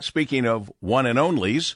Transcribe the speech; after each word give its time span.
Speaking 0.00 0.46
of 0.46 0.70
one 0.78 1.06
and 1.06 1.18
onlys, 1.18 1.74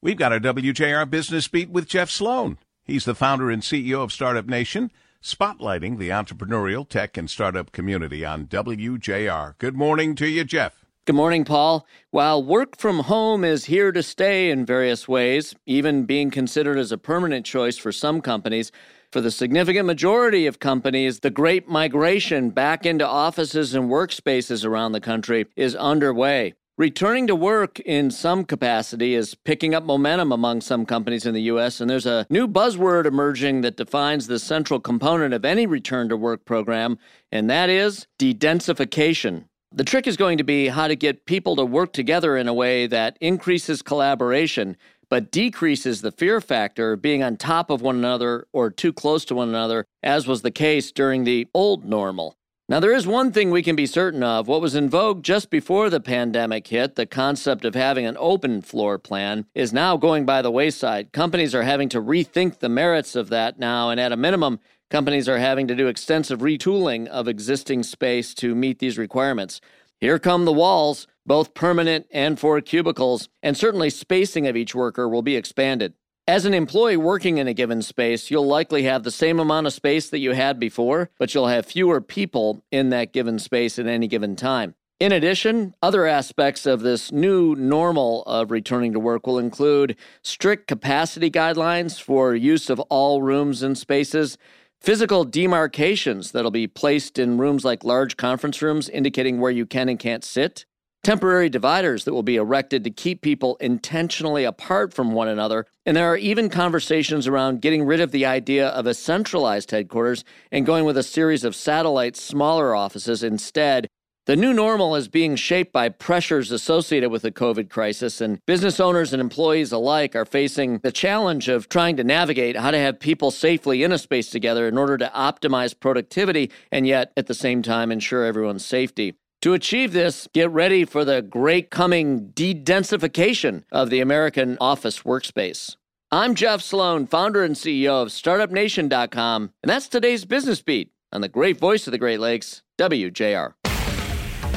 we've 0.00 0.16
got 0.16 0.32
our 0.32 0.38
WJR 0.38 1.10
Business 1.10 1.48
Beat 1.48 1.70
with 1.70 1.88
Jeff 1.88 2.08
Sloan. 2.08 2.56
He's 2.84 3.04
the 3.04 3.16
founder 3.16 3.50
and 3.50 3.62
CEO 3.62 4.02
of 4.02 4.12
Startup 4.12 4.46
Nation, 4.46 4.92
spotlighting 5.22 5.98
the 5.98 6.10
entrepreneurial 6.10 6.88
tech 6.88 7.16
and 7.16 7.28
startup 7.28 7.72
community 7.72 8.24
on 8.24 8.46
WJR. 8.46 9.58
Good 9.58 9.76
morning 9.76 10.14
to 10.16 10.28
you, 10.28 10.44
Jeff. 10.44 10.84
Good 11.04 11.16
morning, 11.16 11.44
Paul. 11.44 11.84
While 12.10 12.44
work 12.44 12.76
from 12.78 13.00
home 13.00 13.44
is 13.44 13.64
here 13.64 13.90
to 13.90 14.04
stay 14.04 14.50
in 14.50 14.64
various 14.64 15.08
ways, 15.08 15.52
even 15.66 16.04
being 16.04 16.30
considered 16.30 16.78
as 16.78 16.92
a 16.92 16.98
permanent 16.98 17.44
choice 17.44 17.76
for 17.76 17.90
some 17.90 18.20
companies, 18.20 18.70
for 19.10 19.20
the 19.20 19.32
significant 19.32 19.86
majority 19.86 20.46
of 20.46 20.60
companies, 20.60 21.20
the 21.20 21.30
great 21.30 21.68
migration 21.68 22.50
back 22.50 22.86
into 22.86 23.06
offices 23.06 23.74
and 23.74 23.90
workspaces 23.90 24.64
around 24.64 24.92
the 24.92 25.00
country 25.00 25.46
is 25.56 25.74
underway. 25.74 26.54
Returning 26.78 27.26
to 27.26 27.36
work 27.36 27.80
in 27.80 28.10
some 28.10 28.46
capacity 28.46 29.14
is 29.14 29.34
picking 29.34 29.74
up 29.74 29.84
momentum 29.84 30.32
among 30.32 30.62
some 30.62 30.86
companies 30.86 31.26
in 31.26 31.34
the 31.34 31.42
U.S., 31.42 31.82
and 31.82 31.90
there's 31.90 32.06
a 32.06 32.26
new 32.30 32.48
buzzword 32.48 33.04
emerging 33.04 33.60
that 33.60 33.76
defines 33.76 34.26
the 34.26 34.38
central 34.38 34.80
component 34.80 35.34
of 35.34 35.44
any 35.44 35.66
return 35.66 36.08
to 36.08 36.16
work 36.16 36.46
program, 36.46 36.98
and 37.30 37.50
that 37.50 37.68
is 37.68 38.06
de-densification. 38.18 39.44
The 39.70 39.84
trick 39.84 40.06
is 40.06 40.16
going 40.16 40.38
to 40.38 40.44
be 40.44 40.68
how 40.68 40.88
to 40.88 40.96
get 40.96 41.26
people 41.26 41.56
to 41.56 41.64
work 41.66 41.92
together 41.92 42.38
in 42.38 42.48
a 42.48 42.54
way 42.54 42.86
that 42.86 43.18
increases 43.20 43.82
collaboration 43.82 44.78
but 45.10 45.30
decreases 45.30 46.00
the 46.00 46.10
fear 46.10 46.40
factor 46.40 46.94
of 46.94 47.02
being 47.02 47.22
on 47.22 47.36
top 47.36 47.68
of 47.68 47.82
one 47.82 47.96
another 47.96 48.46
or 48.54 48.70
too 48.70 48.94
close 48.94 49.26
to 49.26 49.34
one 49.34 49.50
another, 49.50 49.84
as 50.02 50.26
was 50.26 50.40
the 50.40 50.50
case 50.50 50.90
during 50.90 51.24
the 51.24 51.46
old 51.52 51.84
normal. 51.84 52.34
Now, 52.72 52.80
there 52.80 52.94
is 52.94 53.06
one 53.06 53.32
thing 53.32 53.50
we 53.50 53.62
can 53.62 53.76
be 53.76 53.84
certain 53.84 54.22
of. 54.22 54.48
What 54.48 54.62
was 54.62 54.74
in 54.74 54.88
vogue 54.88 55.22
just 55.22 55.50
before 55.50 55.90
the 55.90 56.00
pandemic 56.00 56.66
hit, 56.68 56.94
the 56.94 57.04
concept 57.04 57.66
of 57.66 57.74
having 57.74 58.06
an 58.06 58.16
open 58.18 58.62
floor 58.62 58.98
plan, 58.98 59.44
is 59.54 59.74
now 59.74 59.98
going 59.98 60.24
by 60.24 60.40
the 60.40 60.50
wayside. 60.50 61.12
Companies 61.12 61.54
are 61.54 61.64
having 61.64 61.90
to 61.90 62.00
rethink 62.00 62.60
the 62.60 62.70
merits 62.70 63.14
of 63.14 63.28
that 63.28 63.58
now, 63.58 63.90
and 63.90 64.00
at 64.00 64.10
a 64.10 64.16
minimum, 64.16 64.58
companies 64.88 65.28
are 65.28 65.36
having 65.36 65.68
to 65.68 65.74
do 65.74 65.86
extensive 65.86 66.40
retooling 66.40 67.06
of 67.08 67.28
existing 67.28 67.82
space 67.82 68.32
to 68.36 68.54
meet 68.54 68.78
these 68.78 68.96
requirements. 68.96 69.60
Here 70.00 70.18
come 70.18 70.46
the 70.46 70.52
walls, 70.54 71.06
both 71.26 71.52
permanent 71.52 72.06
and 72.10 72.40
for 72.40 72.58
cubicles, 72.62 73.28
and 73.42 73.54
certainly 73.54 73.90
spacing 73.90 74.46
of 74.46 74.56
each 74.56 74.74
worker 74.74 75.06
will 75.06 75.20
be 75.20 75.36
expanded. 75.36 75.92
As 76.28 76.44
an 76.44 76.54
employee 76.54 76.96
working 76.96 77.38
in 77.38 77.48
a 77.48 77.54
given 77.54 77.82
space, 77.82 78.30
you'll 78.30 78.46
likely 78.46 78.84
have 78.84 79.02
the 79.02 79.10
same 79.10 79.40
amount 79.40 79.66
of 79.66 79.72
space 79.72 80.08
that 80.10 80.20
you 80.20 80.32
had 80.32 80.60
before, 80.60 81.10
but 81.18 81.34
you'll 81.34 81.48
have 81.48 81.66
fewer 81.66 82.00
people 82.00 82.62
in 82.70 82.90
that 82.90 83.12
given 83.12 83.40
space 83.40 83.76
at 83.76 83.88
any 83.88 84.06
given 84.06 84.36
time. 84.36 84.76
In 85.00 85.10
addition, 85.10 85.74
other 85.82 86.06
aspects 86.06 86.64
of 86.64 86.82
this 86.82 87.10
new 87.10 87.56
normal 87.56 88.22
of 88.22 88.52
returning 88.52 88.92
to 88.92 89.00
work 89.00 89.26
will 89.26 89.40
include 89.40 89.96
strict 90.22 90.68
capacity 90.68 91.28
guidelines 91.28 92.00
for 92.00 92.36
use 92.36 92.70
of 92.70 92.78
all 92.78 93.20
rooms 93.20 93.64
and 93.64 93.76
spaces, 93.76 94.38
Physical 94.82 95.22
demarcations 95.22 96.32
that'll 96.32 96.50
be 96.50 96.66
placed 96.66 97.16
in 97.16 97.38
rooms 97.38 97.64
like 97.64 97.84
large 97.84 98.16
conference 98.16 98.60
rooms, 98.60 98.88
indicating 98.88 99.38
where 99.38 99.52
you 99.52 99.64
can 99.64 99.88
and 99.88 99.96
can't 99.96 100.24
sit. 100.24 100.66
Temporary 101.02 101.48
dividers 101.48 102.04
that 102.04 102.14
will 102.14 102.22
be 102.22 102.36
erected 102.36 102.84
to 102.84 102.90
keep 102.90 103.22
people 103.22 103.56
intentionally 103.56 104.44
apart 104.44 104.94
from 104.94 105.12
one 105.12 105.26
another. 105.26 105.66
And 105.84 105.96
there 105.96 106.06
are 106.06 106.16
even 106.16 106.48
conversations 106.48 107.26
around 107.26 107.60
getting 107.60 107.84
rid 107.84 108.00
of 108.00 108.12
the 108.12 108.24
idea 108.24 108.68
of 108.68 108.86
a 108.86 108.94
centralized 108.94 109.72
headquarters 109.72 110.24
and 110.52 110.64
going 110.64 110.84
with 110.84 110.96
a 110.96 111.02
series 111.02 111.42
of 111.42 111.56
satellite 111.56 112.16
smaller 112.16 112.74
offices 112.74 113.24
instead 113.24 113.88
the 114.24 114.36
new 114.36 114.52
normal 114.52 114.94
is 114.94 115.08
being 115.08 115.34
shaped 115.34 115.72
by 115.72 115.88
pressures 115.88 116.52
associated 116.52 117.10
with 117.10 117.22
the 117.22 117.32
COVID 117.32 117.68
crisis, 117.68 118.20
and 118.20 118.38
business 118.46 118.78
owners 118.78 119.12
and 119.12 119.20
employees 119.20 119.72
alike 119.72 120.14
are 120.14 120.24
facing 120.24 120.78
the 120.78 120.92
challenge 120.92 121.48
of 121.48 121.68
trying 121.68 121.96
to 121.96 122.04
navigate 122.04 122.56
how 122.56 122.70
to 122.70 122.78
have 122.78 123.00
people 123.00 123.32
safely 123.32 123.82
in 123.82 123.90
a 123.90 123.98
space 123.98 124.30
together 124.30 124.68
in 124.68 124.78
order 124.78 124.96
to 124.96 125.10
optimize 125.12 125.78
productivity 125.78 126.52
and 126.70 126.86
yet 126.86 127.10
at 127.16 127.26
the 127.26 127.34
same 127.34 127.62
time 127.62 127.90
ensure 127.90 128.24
everyone's 128.24 128.64
safety. 128.64 129.16
To 129.42 129.54
achieve 129.54 129.92
this, 129.92 130.28
get 130.32 130.50
ready 130.50 130.84
for 130.84 131.04
the 131.04 131.20
great 131.20 131.68
coming 131.68 132.28
de 132.28 132.54
densification 132.54 133.64
of 133.72 133.90
the 133.90 133.98
American 133.98 134.56
office 134.60 135.00
workspace. 135.00 135.74
I'm 136.12 136.36
Jeff 136.36 136.62
Sloan, 136.62 137.08
founder 137.08 137.42
and 137.42 137.56
CEO 137.56 138.02
of 138.02 138.08
StartupNation.com, 138.10 139.52
and 139.60 139.70
that's 139.70 139.88
today's 139.88 140.24
Business 140.24 140.62
Beat 140.62 140.92
on 141.10 141.22
the 141.22 141.28
great 141.28 141.58
voice 141.58 141.88
of 141.88 141.90
the 141.90 141.98
Great 141.98 142.20
Lakes, 142.20 142.62
WJR. 142.78 143.54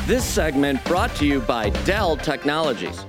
This 0.06 0.24
segment 0.24 0.84
brought 0.86 1.16
to 1.16 1.26
you 1.26 1.42
by 1.42 1.72
Dell 1.86 2.16
Technologies. 2.16 3.04